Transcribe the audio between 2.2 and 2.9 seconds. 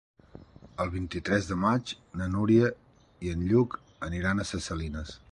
na Núria